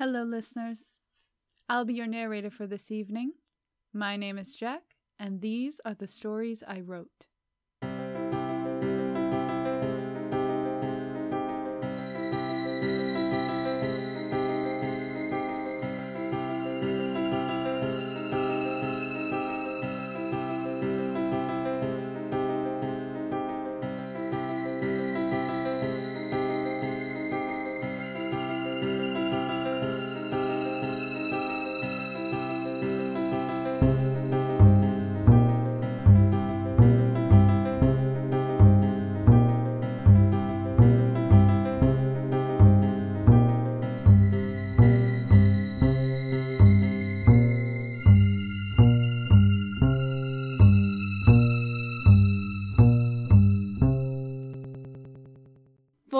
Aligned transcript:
Hello, 0.00 0.22
listeners. 0.22 0.98
I'll 1.68 1.84
be 1.84 1.92
your 1.92 2.06
narrator 2.06 2.48
for 2.48 2.66
this 2.66 2.90
evening. 2.90 3.32
My 3.92 4.16
name 4.16 4.38
is 4.38 4.56
Jack, 4.56 4.80
and 5.18 5.42
these 5.42 5.78
are 5.84 5.92
the 5.92 6.06
stories 6.06 6.64
I 6.66 6.80
wrote. 6.80 7.26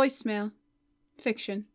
Voicemail. 0.00 0.52
Fiction. 1.18 1.66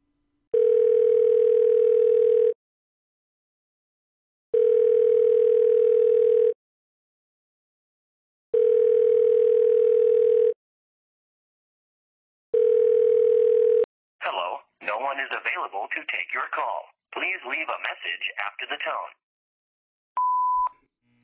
Hello, 14.21 14.57
no 14.81 14.97
one 14.97 15.19
is 15.19 15.29
available 15.29 15.85
to 15.93 16.01
take 16.09 16.33
your 16.33 16.49
call. 16.51 16.81
Please 17.13 17.37
leave 17.47 17.67
a 17.69 17.77
message 17.83 18.25
after 18.43 18.65
the 18.67 18.77
tone. 18.83 19.13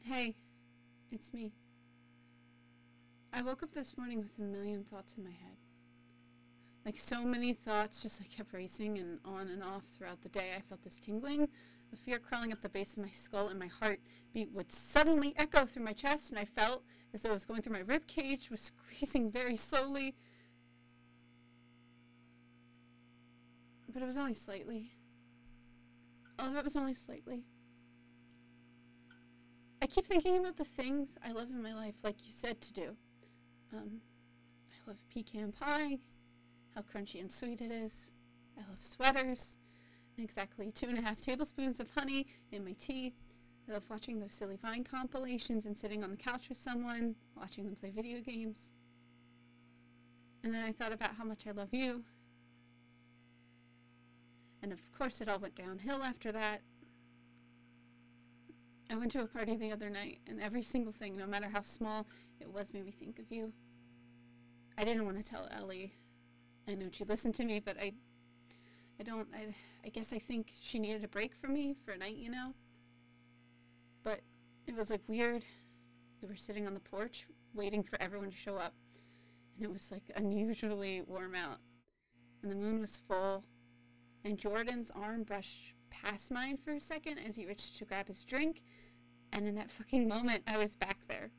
Hey, 0.04 0.36
it's 1.12 1.34
me. 1.34 1.54
I 3.34 3.42
woke 3.42 3.64
up 3.64 3.74
this 3.74 3.98
morning 3.98 4.20
with 4.20 4.38
a 4.38 4.44
million 4.44 4.84
thoughts 4.84 5.16
in 5.18 5.24
my 5.24 5.32
head. 5.32 5.71
Like 6.86 6.98
so 6.98 7.24
many 7.24 7.54
thoughts 7.54 8.02
just 8.02 8.20
like 8.20 8.32
kept 8.32 8.54
racing 8.54 8.98
and 8.98 9.20
on 9.24 9.50
and 9.50 9.64
off 9.64 9.84
throughout 9.86 10.22
the 10.22 10.30
day. 10.30 10.52
I 10.58 10.62
felt 10.62 10.84
this 10.84 10.98
tingling, 10.98 11.48
a 11.94 11.96
fear 11.96 12.18
crawling 12.18 12.52
up 12.52 12.62
the 12.62 12.70
base 12.70 12.98
of 12.98 13.04
my 13.04 13.12
skull, 13.12 13.50
and 13.50 13.60
my 13.60 13.68
heartbeat 13.68 14.52
would 14.52 14.72
suddenly 14.72 15.34
echo 15.38 15.66
through 15.66 15.84
my 15.84 15.94
chest, 15.94 16.32
and 16.32 16.40
I 16.40 16.46
felt 16.46 16.84
as 17.14 17.22
though 17.22 17.30
it 17.30 17.34
was 17.34 17.46
going 17.46 17.62
through 17.62 17.74
my 17.74 17.82
rib 17.82 18.08
cage, 18.08 18.50
was 18.50 18.62
squeezing 18.62 19.30
very 19.30 19.56
slowly. 19.56 20.16
But 23.94 24.02
it 24.02 24.06
was 24.06 24.18
only 24.18 24.34
slightly. 24.34 24.94
Of 26.40 26.56
it 26.56 26.64
was 26.64 26.76
only 26.76 26.96
slightly. 26.96 27.44
I 29.84 29.88
keep 29.88 30.08
thinking 30.08 30.38
about 30.38 30.58
the 30.58 30.64
things 30.64 31.18
I 31.24 31.32
love 31.32 31.50
in 31.50 31.62
my 31.62 31.74
life, 31.74 31.96
like 32.04 32.26
you 32.26 32.32
said 32.32 32.62
to 32.62 32.74
do. 32.74 32.96
Um, 33.74 34.02
I 34.72 34.90
love 34.90 34.98
pecan 35.14 35.52
pie, 35.52 36.00
how 36.76 36.82
crunchy 36.82 37.20
and 37.20 37.32
sweet 37.32 37.62
it 37.62 37.72
is. 37.72 38.12
I 38.58 38.62
love 38.70 38.82
sweaters, 38.84 39.58
and 40.18 40.24
exactly 40.24 40.72
two 40.72 40.88
and 40.88 40.98
a 40.98 41.02
half 41.02 41.22
tablespoons 41.22 41.80
of 41.80 41.90
honey 41.92 42.28
in 42.52 42.64
my 42.66 42.74
tea. 42.74 43.14
I 43.70 43.74
love 43.74 43.90
watching 43.90 44.20
those 44.20 44.34
silly 44.34 44.58
Vine 44.58 44.84
compilations 44.84 45.66
and 45.66 45.78
sitting 45.78 46.04
on 46.04 46.12
the 46.12 46.18
couch 46.18 46.50
with 46.50 46.58
someone, 46.58 47.16
watching 47.36 47.66
them 47.66 47.76
play 47.76 47.92
video 47.92 48.20
games. 48.22 48.72
And 50.44 50.54
then 50.54 50.64
I 50.64 50.72
thought 50.72 50.92
about 50.92 51.16
how 51.16 51.24
much 51.24 51.46
I 51.48 51.52
love 51.52 51.70
you. 51.72 52.04
And 54.64 54.72
of 54.72 54.80
course, 54.98 55.22
it 55.22 55.30
all 55.30 55.40
went 55.40 55.56
downhill 55.56 56.04
after 56.04 56.32
that. 56.32 56.62
I 58.90 58.96
went 58.96 59.12
to 59.12 59.22
a 59.22 59.28
party 59.28 59.56
the 59.56 59.72
other 59.72 59.90
night, 59.90 60.20
and 60.28 60.42
every 60.42 60.64
single 60.64 60.92
thing, 60.92 61.16
no 61.16 61.26
matter 61.26 61.48
how 61.52 61.62
small 61.62 62.08
it 62.40 62.52
was, 62.52 62.74
made 62.74 62.86
me 62.86 62.92
think 62.92 63.20
of 63.20 63.32
you. 63.32 63.54
I 64.78 64.84
didn't 64.84 65.06
want 65.06 65.18
to 65.18 65.24
tell 65.24 65.48
Ellie. 65.52 65.94
I 66.72 66.76
know 66.76 66.88
she 66.92 67.04
listened 67.04 67.36
to 67.36 67.46
me, 67.46 67.60
but 67.60 67.78
I, 67.78 67.94
I 69.00 69.04
don't. 69.04 69.28
I, 69.34 69.54
I 69.86 69.90
guess 69.90 70.14
I 70.14 70.20
think 70.20 70.52
she 70.62 70.80
needed 70.80 71.04
a 71.04 71.08
break 71.08 71.36
from 71.36 71.54
me 71.54 71.76
for 71.84 71.92
a 71.92 71.98
night, 71.98 72.18
you 72.18 72.32
know. 72.32 72.54
But 74.04 74.22
it 74.68 74.76
was 74.76 74.90
like 74.90 75.02
weird. 75.08 75.44
We 76.22 76.30
were 76.30 76.36
sitting 76.36 76.68
on 76.68 76.74
the 76.74 76.80
porch 76.80 77.28
waiting 77.54 77.84
for 77.84 78.02
everyone 78.02 78.32
to 78.32 78.38
show 78.38 78.56
up, 78.56 78.74
and 79.56 79.66
it 79.66 79.72
was 79.72 79.92
like 79.92 80.04
unusually 80.16 81.02
warm 81.02 81.36
out, 81.36 81.58
and 82.42 82.50
the 82.50 82.56
moon 82.56 82.80
was 82.80 83.02
full, 83.06 83.44
and 84.24 84.38
Jordan's 84.38 84.92
arm 84.92 85.24
brushed 85.24 85.74
past 85.90 86.32
mine 86.32 86.58
for 86.58 86.72
a 86.72 86.80
second 86.80 87.18
as 87.18 87.36
he 87.36 87.46
reached 87.46 87.78
to 87.78 87.86
grab 87.86 88.08
his 88.08 88.24
drink, 88.24 88.64
and 89.34 89.46
in 89.48 89.56
that 89.56 89.72
fucking 89.72 90.08
moment, 90.08 90.44
I 90.48 90.58
was 90.58 90.78
back 90.78 91.00
there. 91.10 91.32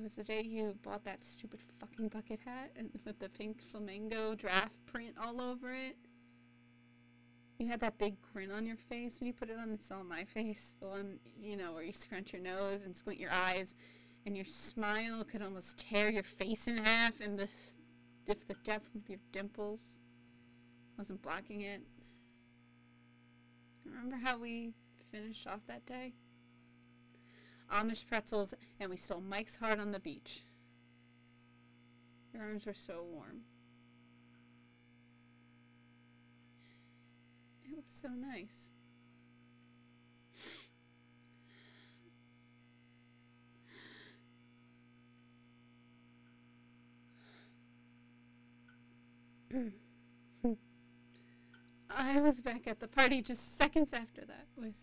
It 0.00 0.04
was 0.04 0.14
the 0.14 0.24
day 0.24 0.40
you 0.40 0.78
bought 0.82 1.04
that 1.04 1.22
stupid 1.22 1.60
fucking 1.78 2.08
bucket 2.08 2.40
hat 2.46 2.70
and 2.74 2.88
with 3.04 3.18
the 3.18 3.28
pink 3.28 3.60
flamingo 3.70 4.34
draft 4.34 4.78
print 4.86 5.14
all 5.22 5.42
over 5.42 5.74
it. 5.74 5.94
You 7.58 7.66
had 7.66 7.80
that 7.80 7.98
big 7.98 8.14
grin 8.32 8.50
on 8.50 8.64
your 8.64 8.78
face 8.78 9.20
when 9.20 9.26
you 9.26 9.34
put 9.34 9.50
it 9.50 9.58
on. 9.58 9.72
It's 9.72 9.90
on 9.90 10.08
my 10.08 10.24
face, 10.24 10.74
the 10.80 10.86
one 10.86 11.18
you 11.38 11.54
know 11.54 11.74
where 11.74 11.82
you 11.82 11.92
scrunch 11.92 12.32
your 12.32 12.40
nose 12.40 12.86
and 12.86 12.96
squint 12.96 13.20
your 13.20 13.30
eyes, 13.30 13.74
and 14.24 14.34
your 14.34 14.46
smile 14.46 15.22
could 15.22 15.42
almost 15.42 15.86
tear 15.90 16.08
your 16.08 16.22
face 16.22 16.66
in 16.66 16.78
half, 16.78 17.20
and 17.20 17.38
the 17.38 17.48
if 18.26 18.48
the 18.48 18.56
depth 18.64 18.94
of 18.94 19.06
your 19.06 19.18
dimples 19.32 20.00
wasn't 20.96 21.20
blocking 21.20 21.60
it. 21.60 21.82
Remember 23.84 24.16
how 24.16 24.38
we 24.38 24.72
finished 25.12 25.46
off 25.46 25.60
that 25.66 25.84
day? 25.84 26.14
Amish 27.72 28.06
pretzels, 28.06 28.52
and 28.78 28.90
we 28.90 28.96
stole 28.96 29.20
Mike's 29.20 29.56
heart 29.56 29.78
on 29.78 29.92
the 29.92 30.00
beach. 30.00 30.42
Your 32.34 32.42
arms 32.42 32.66
were 32.66 32.74
so 32.74 33.04
warm. 33.08 33.42
It 37.64 37.76
was 37.76 37.84
so 37.86 38.08
nice. 38.08 38.70
I 51.90 52.20
was 52.20 52.40
back 52.40 52.66
at 52.66 52.78
the 52.78 52.86
party 52.86 53.20
just 53.20 53.58
seconds 53.58 53.92
after 53.92 54.24
that 54.24 54.46
with 54.56 54.74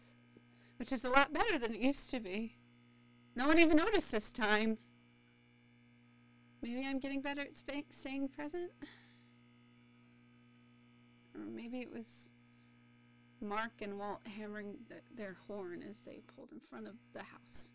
which 0.78 0.92
is 0.92 1.04
a 1.04 1.10
lot 1.10 1.34
better 1.34 1.58
than 1.58 1.74
it 1.74 1.82
used 1.82 2.10
to 2.12 2.20
be. 2.20 2.58
No 3.38 3.46
one 3.46 3.60
even 3.60 3.78
noticed 3.78 4.12
this 4.12 4.32
time. 4.32 4.80
Maybe 6.64 6.84
I'm 6.88 6.98
getting 6.98 7.22
better 7.22 7.42
at 7.42 7.56
sp- 7.56 7.86
staying 7.92 8.30
present. 8.30 8.72
Or 11.36 11.42
maybe 11.46 11.82
it 11.82 11.94
was 11.94 12.32
Mark 13.40 13.74
and 13.80 14.00
Walt 14.00 14.22
hammering 14.26 14.78
th- 14.90 15.04
their 15.16 15.38
horn 15.46 15.84
as 15.88 16.00
they 16.00 16.22
pulled 16.36 16.52
in 16.52 16.60
front 16.60 16.88
of 16.88 16.96
the 17.14 17.22
house. 17.22 17.74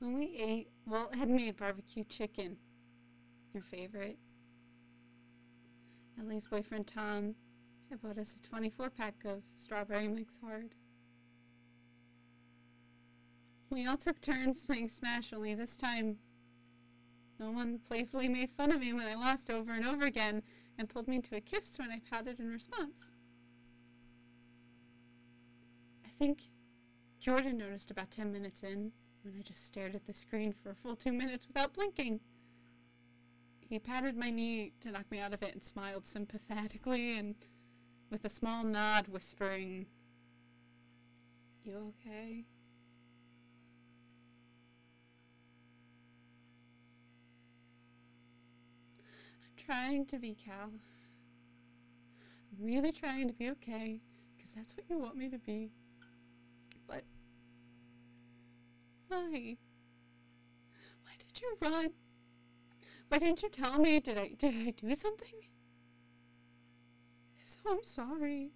When 0.00 0.18
we 0.18 0.36
ate, 0.36 0.68
Walt 0.84 1.14
had 1.14 1.28
made 1.28 1.56
barbecue 1.56 2.02
chicken, 2.02 2.56
your 3.52 3.62
favorite. 3.62 4.18
Ellie's 6.18 6.48
boyfriend 6.48 6.88
Tom 6.88 7.36
had 7.94 8.02
bought 8.02 8.18
us 8.18 8.34
a 8.34 8.42
24 8.42 8.90
pack 8.90 9.14
of 9.24 9.40
strawberry 9.54 10.08
Mike's 10.08 10.40
Hard. 10.42 10.74
We 13.70 13.86
all 13.86 13.96
took 13.96 14.20
turns 14.20 14.64
playing 14.64 14.88
Smash, 14.88 15.32
only 15.32 15.54
this 15.54 15.76
time 15.76 16.16
no 17.38 17.52
one 17.52 17.78
playfully 17.86 18.28
made 18.28 18.50
fun 18.50 18.72
of 18.72 18.80
me 18.80 18.92
when 18.92 19.06
I 19.06 19.14
lost 19.14 19.48
over 19.48 19.72
and 19.72 19.86
over 19.86 20.04
again 20.06 20.42
and 20.76 20.88
pulled 20.88 21.06
me 21.06 21.16
into 21.16 21.36
a 21.36 21.40
kiss 21.40 21.78
when 21.78 21.92
I 21.92 22.00
pouted 22.10 22.40
in 22.40 22.50
response. 22.50 23.12
I 26.04 26.08
think 26.18 26.40
Jordan 27.20 27.58
noticed 27.58 27.92
about 27.92 28.10
10 28.10 28.32
minutes 28.32 28.64
in 28.64 28.90
when 29.22 29.34
I 29.38 29.42
just 29.42 29.64
stared 29.64 29.94
at 29.94 30.04
the 30.04 30.12
screen 30.12 30.52
for 30.52 30.70
a 30.70 30.74
full 30.74 30.96
two 30.96 31.12
minutes 31.12 31.46
without 31.46 31.74
blinking. 31.74 32.18
He 33.60 33.78
patted 33.78 34.16
my 34.16 34.30
knee 34.30 34.72
to 34.80 34.90
knock 34.90 35.08
me 35.12 35.20
out 35.20 35.32
of 35.32 35.44
it 35.44 35.52
and 35.52 35.62
smiled 35.62 36.06
sympathetically 36.06 37.18
and 37.18 37.36
with 38.14 38.24
a 38.24 38.28
small 38.28 38.62
nod 38.62 39.08
whispering, 39.08 39.86
You 41.64 41.92
okay? 42.06 42.44
I'm 49.42 49.64
trying 49.66 50.06
to 50.06 50.18
be, 50.20 50.36
Cal. 50.36 50.70
I'm 52.52 52.64
really 52.64 52.92
trying 52.92 53.26
to 53.26 53.34
be 53.34 53.50
okay, 53.50 54.00
because 54.36 54.54
that's 54.54 54.76
what 54.76 54.88
you 54.88 54.96
want 54.96 55.16
me 55.16 55.28
to 55.30 55.38
be. 55.38 55.72
But 56.86 57.02
why? 59.08 59.56
Why 61.02 61.12
did 61.18 61.42
you 61.42 61.56
run? 61.60 61.90
Why 63.08 63.18
didn't 63.18 63.42
you 63.42 63.48
tell 63.48 63.80
me? 63.80 63.98
Did 63.98 64.18
I 64.18 64.28
did 64.38 64.54
I 64.54 64.70
do 64.70 64.94
something? 64.94 65.34
So, 67.62 67.78
sorry. 67.82 68.52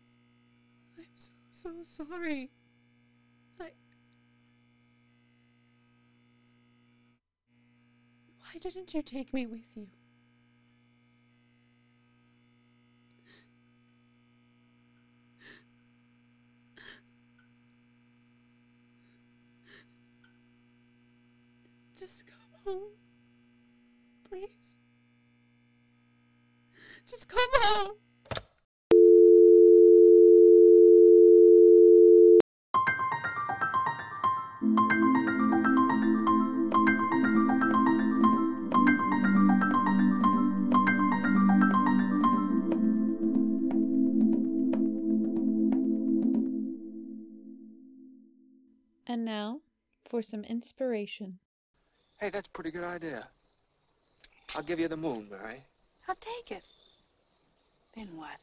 I'm 0.98 1.04
so 1.16 1.30
so 1.50 1.70
sorry. 1.82 2.50
I 3.60 3.70
Why 8.40 8.58
didn't 8.60 8.94
you 8.94 9.02
take 9.02 9.32
me 9.32 9.46
with 9.46 9.76
you? 9.76 9.88
Just 21.98 22.24
come 22.26 22.36
home. 22.64 22.92
Please. 24.28 24.76
Just 27.06 27.28
come 27.28 27.38
home. 27.54 27.96
And 49.08 49.24
now 49.24 49.60
for 50.04 50.20
some 50.20 50.44
inspiration. 50.44 51.38
Hey, 52.18 52.28
that's 52.28 52.46
a 52.46 52.50
pretty 52.50 52.70
good 52.70 52.84
idea. 52.84 53.26
I'll 54.54 54.62
give 54.62 54.78
you 54.78 54.88
the 54.88 54.96
moon, 54.96 55.28
Mary. 55.30 55.62
I'll 56.06 56.16
take 56.16 56.50
it. 56.56 56.62
Then 57.96 58.08
what? 58.16 58.38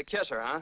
To 0.00 0.16
kiss 0.16 0.28
her, 0.30 0.40
huh? 0.40 0.60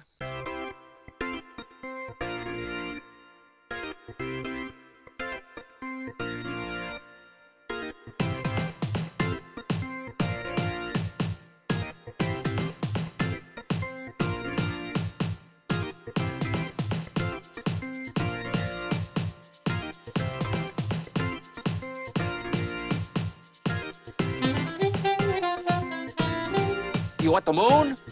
You 27.21 27.33
want 27.33 27.45
the 27.45 27.53
moon? 27.53 28.08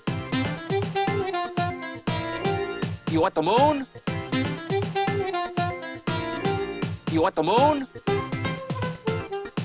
You 3.16 3.22
want 3.22 3.32
the 3.32 3.42
moon? 3.42 3.86
You 7.10 7.22
want 7.22 7.34
the 7.34 7.42
moon? 7.42 7.86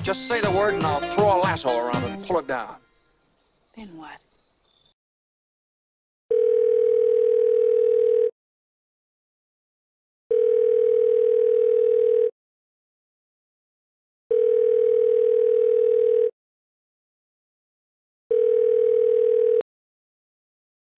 Just 0.02 0.26
say 0.26 0.40
the 0.40 0.50
word 0.52 0.72
and 0.72 0.82
I'll 0.82 1.00
throw 1.14 1.36
a 1.36 1.38
lasso 1.42 1.68
around 1.68 2.02
and 2.02 2.26
pull 2.26 2.38
it 2.38 2.46
down. 2.48 2.76
Then 3.76 3.94
what? 3.94 4.22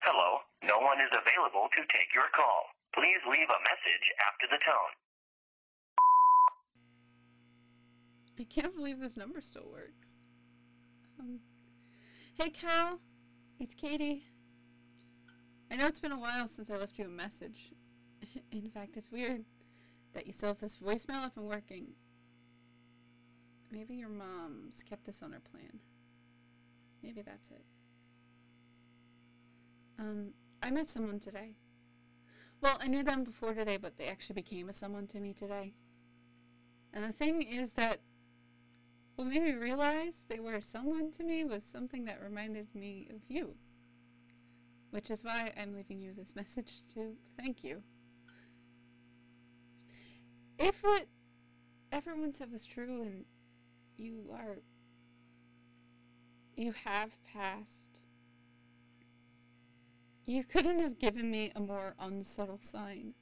Hello, 0.02 0.38
no 0.62 0.78
one 0.78 1.00
is 1.00 1.10
available 1.44 1.68
to 1.70 1.80
take 1.96 2.14
your 2.14 2.24
call. 2.34 2.64
Please 2.94 3.20
leave 3.30 3.48
a 3.48 3.60
message 3.64 4.06
after 4.28 4.46
the 4.50 4.58
tone. 4.64 4.92
I 8.38 8.44
can't 8.44 8.74
believe 8.74 9.00
this 9.00 9.16
number 9.16 9.40
still 9.40 9.68
works. 9.70 10.26
Um, 11.18 11.40
hey, 12.34 12.50
Cal. 12.50 12.98
It's 13.60 13.74
Katie. 13.74 14.24
I 15.70 15.76
know 15.76 15.86
it's 15.86 16.00
been 16.00 16.12
a 16.12 16.18
while 16.18 16.48
since 16.48 16.70
I 16.70 16.76
left 16.76 16.98
you 16.98 17.06
a 17.06 17.08
message. 17.08 17.72
In 18.52 18.68
fact, 18.70 18.96
it's 18.96 19.10
weird 19.10 19.44
that 20.14 20.26
you 20.26 20.32
still 20.32 20.50
have 20.50 20.60
this 20.60 20.78
voicemail 20.78 21.24
up 21.24 21.36
and 21.36 21.46
working. 21.46 21.88
Maybe 23.70 23.94
your 23.94 24.08
mom's 24.08 24.82
kept 24.82 25.06
this 25.06 25.22
on 25.22 25.32
her 25.32 25.40
plan. 25.40 25.80
Maybe 27.02 27.22
that's 27.22 27.50
it. 27.50 27.64
Um, 29.98 30.32
I 30.64 30.70
met 30.70 30.88
someone 30.88 31.20
today. 31.20 31.56
Well, 32.62 32.78
I 32.80 32.88
knew 32.88 33.02
them 33.02 33.22
before 33.22 33.52
today, 33.52 33.76
but 33.76 33.98
they 33.98 34.06
actually 34.06 34.36
became 34.36 34.70
a 34.70 34.72
someone 34.72 35.06
to 35.08 35.20
me 35.20 35.34
today. 35.34 35.74
And 36.94 37.04
the 37.04 37.12
thing 37.12 37.42
is 37.42 37.72
that 37.74 38.00
what 39.16 39.26
made 39.26 39.42
me 39.42 39.52
realize 39.52 40.24
they 40.26 40.40
were 40.40 40.62
someone 40.62 41.12
to 41.12 41.22
me 41.22 41.44
was 41.44 41.64
something 41.64 42.06
that 42.06 42.22
reminded 42.22 42.74
me 42.74 43.08
of 43.14 43.20
you. 43.28 43.56
Which 44.90 45.10
is 45.10 45.22
why 45.22 45.52
I'm 45.60 45.74
leaving 45.74 46.00
you 46.00 46.14
this 46.14 46.34
message 46.36 46.80
to 46.94 47.14
thank 47.38 47.62
you. 47.62 47.82
If 50.58 50.82
what 50.82 51.04
everyone 51.92 52.32
said 52.32 52.50
was 52.50 52.64
true 52.64 53.02
and 53.02 53.26
you 53.98 54.30
are. 54.32 54.56
you 56.56 56.72
have 56.86 57.10
passed, 57.24 58.00
you 60.26 60.44
couldn't 60.44 60.80
have 60.80 60.98
given 60.98 61.30
me 61.30 61.52
a 61.54 61.60
more 61.60 61.94
unsubtle 61.98 62.58
sign. 62.60 63.14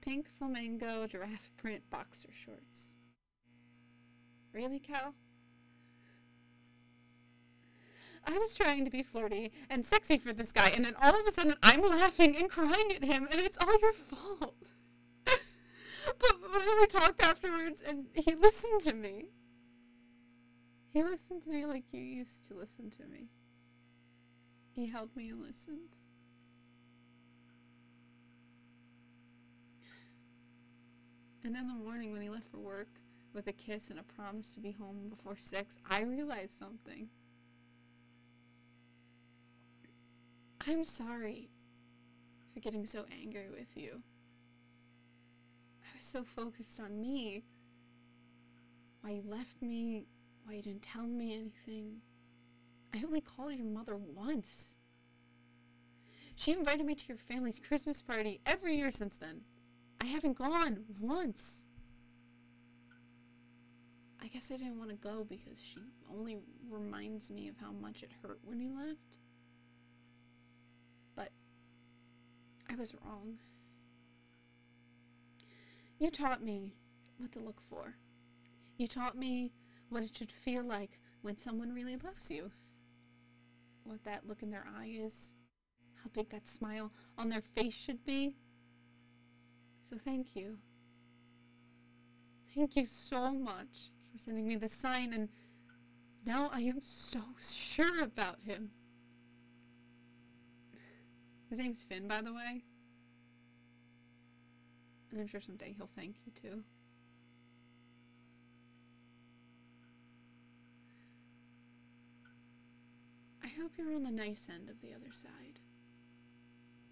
Pink 0.00 0.28
flamingo 0.38 1.06
giraffe 1.06 1.52
print 1.56 1.82
boxer 1.90 2.30
shorts. 2.32 2.94
Really, 4.52 4.78
Cal? 4.78 5.14
I 8.26 8.38
was 8.38 8.54
trying 8.54 8.84
to 8.84 8.90
be 8.90 9.02
flirty 9.02 9.52
and 9.70 9.84
sexy 9.84 10.18
for 10.18 10.32
this 10.32 10.52
guy, 10.52 10.68
and 10.68 10.84
then 10.84 10.94
all 11.00 11.18
of 11.18 11.26
a 11.26 11.32
sudden 11.32 11.54
I'm 11.62 11.82
laughing 11.82 12.36
and 12.36 12.50
crying 12.50 12.92
at 12.94 13.04
him, 13.04 13.28
and 13.30 13.40
it's 13.40 13.58
all 13.58 13.78
your 13.80 13.92
fault. 13.92 14.56
but, 15.24 15.40
but 16.18 16.62
we 16.80 16.86
talked 16.86 17.22
afterwards, 17.22 17.82
and 17.86 18.06
he 18.14 18.34
listened 18.42 18.80
to 18.82 18.94
me. 18.94 19.30
He 20.90 21.02
listened 21.02 21.42
to 21.44 21.50
me 21.50 21.64
like 21.64 21.92
you 21.92 22.02
used 22.02 22.48
to 22.48 22.54
listen 22.54 22.90
to 22.90 23.04
me. 23.06 23.28
He 24.78 24.86
held 24.86 25.08
me 25.16 25.30
and 25.30 25.42
listened. 25.42 25.98
And 31.42 31.56
in 31.56 31.66
the 31.66 31.74
morning, 31.74 32.12
when 32.12 32.22
he 32.22 32.28
left 32.28 32.48
for 32.52 32.58
work 32.58 32.86
with 33.34 33.48
a 33.48 33.52
kiss 33.52 33.90
and 33.90 33.98
a 33.98 34.04
promise 34.04 34.52
to 34.52 34.60
be 34.60 34.70
home 34.70 35.08
before 35.10 35.36
six, 35.36 35.78
I 35.90 36.02
realized 36.02 36.52
something. 36.52 37.08
I'm 40.64 40.84
sorry 40.84 41.50
for 42.54 42.60
getting 42.60 42.86
so 42.86 43.04
angry 43.20 43.48
with 43.50 43.76
you. 43.76 44.00
I 45.82 45.96
was 45.96 46.04
so 46.04 46.22
focused 46.22 46.78
on 46.78 47.00
me. 47.00 47.42
Why 49.00 49.10
you 49.10 49.24
left 49.26 49.60
me, 49.60 50.06
why 50.44 50.54
you 50.54 50.62
didn't 50.62 50.82
tell 50.82 51.08
me 51.08 51.34
anything. 51.34 52.00
I 52.94 53.02
only 53.04 53.20
called 53.20 53.54
your 53.54 53.66
mother 53.66 53.96
once. 53.96 54.76
She 56.34 56.52
invited 56.52 56.86
me 56.86 56.94
to 56.94 57.08
your 57.08 57.18
family's 57.18 57.58
Christmas 57.58 58.00
party 58.00 58.40
every 58.46 58.76
year 58.76 58.90
since 58.90 59.18
then. 59.18 59.42
I 60.00 60.06
haven't 60.06 60.38
gone 60.38 60.84
once. 61.00 61.64
I 64.22 64.28
guess 64.28 64.50
I 64.52 64.56
didn't 64.56 64.78
want 64.78 64.90
to 64.90 64.96
go 64.96 65.24
because 65.28 65.60
she 65.60 65.80
only 66.12 66.38
reminds 66.70 67.30
me 67.30 67.48
of 67.48 67.56
how 67.60 67.72
much 67.72 68.02
it 68.02 68.10
hurt 68.22 68.38
when 68.44 68.60
you 68.60 68.74
left. 68.74 69.18
But 71.16 71.30
I 72.70 72.74
was 72.74 72.94
wrong. 73.04 73.38
You 75.98 76.10
taught 76.10 76.42
me 76.42 76.74
what 77.18 77.32
to 77.32 77.40
look 77.40 77.60
for. 77.68 77.96
You 78.76 78.86
taught 78.86 79.16
me 79.18 79.52
what 79.88 80.04
it 80.04 80.16
should 80.16 80.30
feel 80.30 80.62
like 80.62 81.00
when 81.22 81.36
someone 81.36 81.74
really 81.74 81.96
loves 81.96 82.30
you. 82.30 82.52
What 83.88 84.04
that 84.04 84.28
look 84.28 84.42
in 84.42 84.50
their 84.50 84.66
eye 84.78 84.98
is. 85.00 85.34
How 86.02 86.10
big 86.12 86.28
that 86.28 86.46
smile 86.46 86.92
on 87.16 87.30
their 87.30 87.40
face 87.40 87.72
should 87.72 88.04
be. 88.04 88.36
So 89.88 89.96
thank 89.96 90.36
you. 90.36 90.58
Thank 92.54 92.76
you 92.76 92.84
so 92.84 93.32
much 93.32 93.90
for 94.12 94.18
sending 94.18 94.46
me 94.46 94.56
the 94.56 94.68
sign, 94.68 95.14
and 95.14 95.30
now 96.26 96.50
I 96.52 96.60
am 96.60 96.80
so 96.82 97.20
sure 97.40 98.02
about 98.02 98.36
him. 98.44 98.70
His 101.48 101.58
name's 101.58 101.82
Finn, 101.82 102.06
by 102.06 102.20
the 102.20 102.34
way. 102.34 102.64
And 105.10 105.20
I'm 105.20 105.26
sure 105.26 105.40
someday 105.40 105.74
he'll 105.76 105.88
thank 105.96 106.16
you 106.26 106.32
too. 106.40 106.62
Hope 113.60 113.72
you're 113.76 113.94
on 113.94 114.04
the 114.04 114.10
nice 114.10 114.48
end 114.54 114.70
of 114.70 114.80
the 114.80 114.94
other 114.94 115.12
side. 115.12 115.58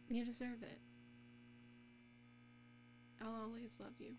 You 0.09 0.25
deserve 0.25 0.63
it. 0.63 0.81
I'll 3.23 3.43
always 3.43 3.79
love 3.81 3.95
you. 3.99 4.15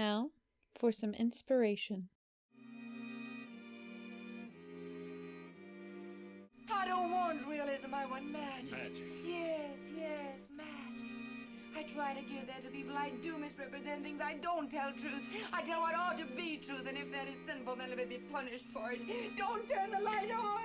Now 0.00 0.30
for 0.74 0.90
some 0.90 1.12
inspiration. 1.12 2.08
I 6.72 6.86
don't 6.86 7.10
want 7.10 7.46
realism, 7.46 7.92
I 7.92 8.06
want 8.06 8.24
magic. 8.32 8.72
Magic. 8.72 9.04
Yes, 9.26 9.76
yes, 9.94 10.38
magic. 10.56 11.04
I 11.76 11.82
try 11.94 12.14
to 12.14 12.22
give 12.22 12.46
that 12.46 12.64
to 12.64 12.70
people 12.70 12.96
I 12.96 13.10
do 13.22 13.36
misrepresent 13.36 14.02
things. 14.02 14.22
I 14.24 14.36
don't 14.40 14.70
tell 14.70 14.90
truth. 14.92 15.24
I 15.52 15.60
tell 15.68 15.82
what 15.82 15.94
ought 15.94 16.16
to 16.16 16.24
be 16.34 16.56
truth, 16.56 16.86
and 16.88 16.96
if 16.96 17.12
that 17.12 17.28
is 17.28 17.36
sinful, 17.46 17.76
then 17.76 17.90
let 17.90 17.98
it 17.98 18.08
be 18.08 18.20
punished 18.32 18.68
for 18.72 18.92
it. 18.92 19.00
Don't 19.36 19.68
turn 19.68 19.90
the 19.90 20.02
light 20.02 20.30
on. 20.30 20.64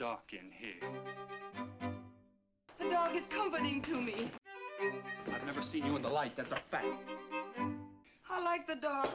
Dark 0.00 0.32
in 0.32 0.50
here. 0.50 0.90
The 2.78 2.88
dog 2.88 3.14
is 3.14 3.24
comforting 3.28 3.82
to 3.82 4.00
me. 4.00 4.30
I've 5.30 5.44
never 5.44 5.62
seen 5.62 5.84
you 5.84 5.94
in 5.94 6.00
the 6.00 6.08
light, 6.08 6.34
that's 6.34 6.52
a 6.52 6.58
fact. 6.70 6.86
I 8.30 8.42
like 8.42 8.66
the 8.66 8.76
dark. 8.76 9.10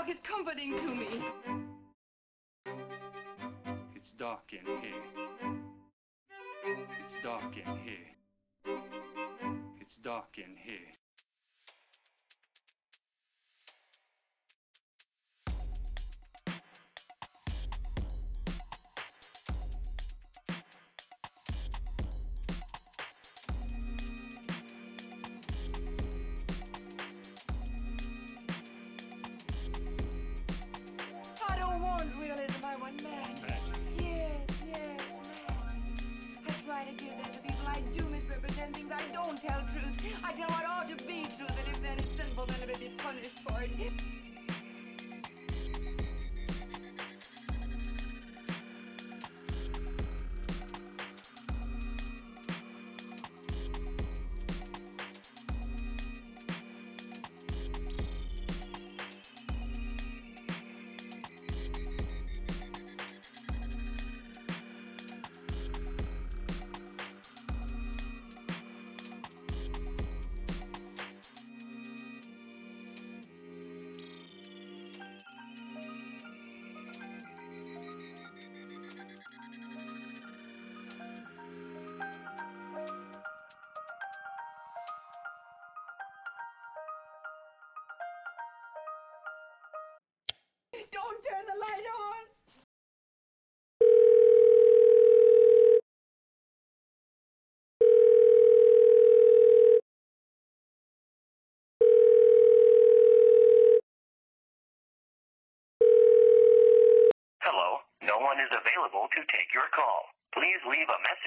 Dog 0.00 0.08
is 0.08 0.16
comforting 0.22 0.72
to 0.80 0.94
me. 0.94 1.59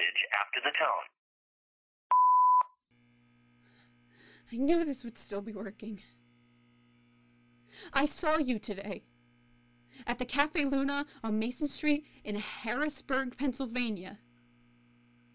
Message 0.04 0.20
after 0.40 0.60
the 0.62 0.72
tone. 0.78 1.06
I 4.52 4.56
knew 4.56 4.84
this 4.84 5.04
would 5.04 5.18
still 5.18 5.40
be 5.40 5.52
working. 5.52 6.00
I 7.92 8.06
saw 8.06 8.38
you 8.38 8.58
today 8.58 9.02
at 10.06 10.18
the 10.18 10.24
Cafe 10.24 10.64
Luna 10.64 11.06
on 11.22 11.38
Mason 11.38 11.66
Street 11.66 12.06
in 12.22 12.36
Harrisburg, 12.36 13.36
Pennsylvania. 13.36 14.18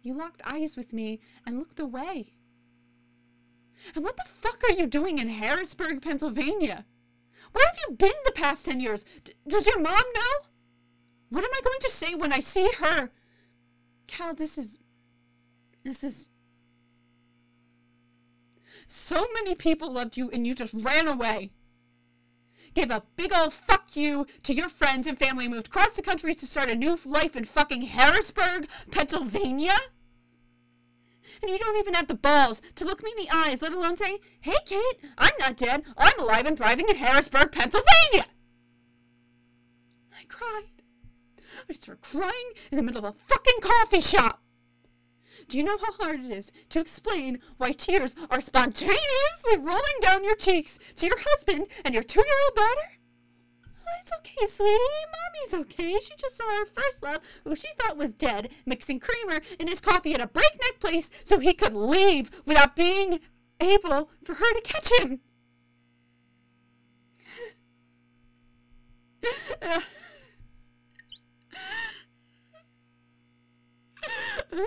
You 0.01 0.13
locked 0.13 0.41
eyes 0.45 0.77
with 0.77 0.93
me 0.93 1.19
and 1.45 1.59
looked 1.59 1.79
away. 1.79 2.33
And 3.95 4.03
what 4.03 4.17
the 4.17 4.23
fuck 4.25 4.63
are 4.63 4.73
you 4.73 4.87
doing 4.87 5.19
in 5.19 5.29
Harrisburg, 5.29 6.01
Pennsylvania? 6.01 6.85
Where 7.51 7.65
have 7.65 7.77
you 7.87 7.95
been 7.95 8.11
the 8.25 8.31
past 8.31 8.65
10 8.65 8.79
years? 8.79 9.03
D- 9.23 9.33
does 9.47 9.65
your 9.65 9.79
mom 9.79 9.93
know? 10.15 10.47
What 11.29 11.43
am 11.43 11.49
I 11.53 11.61
going 11.63 11.79
to 11.81 11.89
say 11.89 12.15
when 12.15 12.33
I 12.33 12.39
see 12.39 12.69
her? 12.79 13.11
Cal, 14.09 14.33
this 14.33 14.57
is. 14.57 14.79
This 15.83 16.03
is. 16.03 16.29
So 18.87 19.27
many 19.35 19.53
people 19.53 19.91
loved 19.91 20.17
you 20.17 20.29
and 20.31 20.47
you 20.47 20.55
just 20.55 20.73
ran 20.73 21.07
away. 21.07 21.51
Gave 22.73 22.91
a 22.91 23.03
big 23.15 23.31
old 23.33 23.53
fuck 23.53 23.95
you 23.95 24.25
to 24.43 24.53
your 24.53 24.69
friends 24.69 25.05
and 25.07 25.17
family, 25.17 25.47
moved 25.47 25.67
across 25.67 25.91
the 25.91 26.01
country 26.01 26.33
to 26.35 26.45
start 26.45 26.69
a 26.69 26.75
new 26.75 26.97
life 27.05 27.35
in 27.35 27.45
fucking 27.45 27.83
Harrisburg, 27.83 28.67
Pennsylvania? 28.91 29.75
And 31.41 31.51
you 31.51 31.59
don't 31.59 31.77
even 31.77 31.93
have 31.93 32.07
the 32.07 32.15
balls 32.15 32.61
to 32.75 32.85
look 32.85 33.03
me 33.03 33.13
in 33.17 33.25
the 33.25 33.31
eyes, 33.33 33.61
let 33.61 33.73
alone 33.73 33.95
say, 33.95 34.19
Hey, 34.41 34.57
Kate, 34.65 34.99
I'm 35.17 35.33
not 35.39 35.55
dead. 35.55 35.83
I'm 35.97 36.19
alive 36.19 36.47
and 36.47 36.57
thriving 36.57 36.89
in 36.89 36.95
Harrisburg, 36.95 37.51
Pennsylvania. 37.51 38.25
I 40.11 40.23
cried. 40.27 40.78
I 41.69 41.73
started 41.73 42.01
crying 42.01 42.51
in 42.71 42.77
the 42.77 42.83
middle 42.83 43.05
of 43.05 43.15
a 43.15 43.19
fucking 43.19 43.61
coffee 43.61 44.01
shop. 44.01 44.41
Do 45.47 45.57
you 45.57 45.63
know 45.63 45.77
how 45.77 45.93
hard 45.93 46.19
it 46.19 46.31
is 46.31 46.51
to 46.69 46.79
explain 46.79 47.39
why 47.57 47.71
tears 47.71 48.13
are 48.29 48.41
spontaneously 48.41 49.57
rolling 49.57 49.99
down 50.01 50.23
your 50.23 50.35
cheeks 50.35 50.77
to 50.97 51.05
your 51.05 51.17
husband 51.19 51.67
and 51.85 51.93
your 51.93 52.03
two 52.03 52.19
year 52.23 52.35
old 52.45 52.55
daughter? 52.55 52.99
Oh, 53.65 54.01
it's 54.01 54.11
okay, 54.19 54.45
sweetie. 54.45 54.77
Mommy's 55.11 55.65
okay. 55.65 55.99
She 55.99 56.13
just 56.17 56.37
saw 56.37 56.43
her 56.43 56.65
first 56.65 57.01
love, 57.01 57.21
who 57.43 57.55
she 57.55 57.67
thought 57.79 57.97
was 57.97 58.13
dead, 58.13 58.49
mixing 58.65 58.99
creamer 58.99 59.41
in 59.59 59.67
his 59.67 59.81
coffee 59.81 60.13
at 60.13 60.21
a 60.21 60.27
breakneck 60.27 60.79
pace 60.79 61.09
so 61.23 61.39
he 61.39 61.53
could 61.53 61.73
leave 61.73 62.29
without 62.45 62.75
being 62.75 63.19
able 63.59 64.09
for 64.23 64.35
her 64.35 64.53
to 64.53 64.61
catch 64.61 64.91
him. 65.01 65.19
Uh, 69.61 69.81
What 74.51 74.59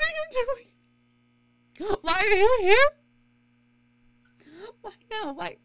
are 0.00 0.12
you 0.18 0.26
doing? 0.32 0.68
Why 2.02 2.14
are 2.14 2.26
you 2.26 2.58
here? 2.60 2.88
Why 4.80 4.92
now? 5.10 5.32
Why? 5.32 5.56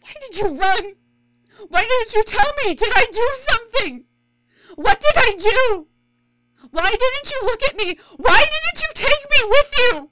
Why 0.00 0.12
did 0.20 0.38
you 0.38 0.56
run? 0.56 0.94
Why 1.68 1.82
didn't 1.82 2.14
you 2.14 2.24
tell 2.24 2.52
me? 2.64 2.74
Did 2.74 2.92
I 2.94 3.06
do 3.12 3.28
something? 3.38 4.04
What 4.76 5.00
did 5.00 5.16
I 5.16 5.34
do? 5.38 5.86
Why 6.70 6.90
didn't 6.90 7.30
you 7.30 7.40
look 7.42 7.62
at 7.62 7.76
me? 7.76 7.98
Why 8.16 8.38
didn't 8.38 8.80
you 8.80 8.88
take 8.94 9.30
me 9.30 9.44
with 9.50 9.74
you? 9.78 10.10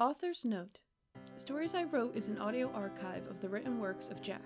Author's 0.00 0.44
Note 0.44 0.80
Stories 1.36 1.72
I 1.72 1.84
Wrote 1.84 2.16
is 2.16 2.28
an 2.28 2.38
audio 2.38 2.68
archive 2.72 3.24
of 3.30 3.40
the 3.40 3.48
written 3.48 3.78
works 3.78 4.08
of 4.08 4.20
Jack. 4.20 4.42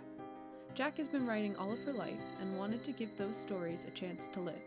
Jack 0.74 0.98
has 0.98 1.08
been 1.08 1.26
writing 1.26 1.56
all 1.56 1.72
of 1.72 1.82
her 1.86 1.92
life 1.94 2.20
and 2.42 2.58
wanted 2.58 2.84
to 2.84 2.92
give 2.92 3.08
those 3.16 3.38
stories 3.38 3.86
a 3.86 3.98
chance 3.98 4.26
to 4.34 4.40
live. 4.40 4.60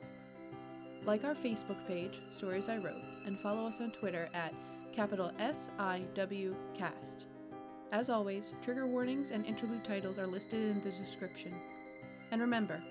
Like 1.05 1.23
our 1.23 1.36
Facebook 1.36 1.77
page, 1.88 2.19
Stories 2.36 2.67
I 2.67 2.77
Wrote, 2.77 3.03
and 3.27 3.39
follow 3.39 3.67
us 3.67 3.79
on 3.79 3.91
Twitter 3.91 4.27
at 4.34 4.55
capital 4.91 5.32
SIW 5.38 6.55
Cast. 6.73 7.25
As 7.91 8.10
always, 8.10 8.53
trigger 8.63 8.88
warnings 8.88 9.29
and 9.29 9.45
interlude 9.45 9.84
titles 9.84 10.17
are 10.17 10.25
listed 10.25 10.63
in 10.63 10.84
the 10.84 10.89
description. 10.89 11.51
And 12.32 12.41
remember, 12.41 12.82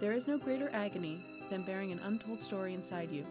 there 0.00 0.12
is 0.12 0.28
no 0.28 0.38
greater 0.38 0.70
agony 0.72 1.20
than 1.50 1.64
bearing 1.64 1.90
an 1.90 2.00
untold 2.04 2.40
story 2.40 2.74
inside 2.74 3.10
you. 3.10 3.26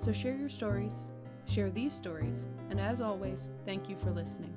So 0.00 0.12
share 0.12 0.36
your 0.36 0.50
stories, 0.50 1.08
share 1.46 1.70
these 1.70 1.92
stories, 1.92 2.46
and 2.70 2.80
as 2.80 3.00
always, 3.00 3.48
thank 3.64 3.88
you 3.88 3.96
for 3.96 4.10
listening. 4.10 4.53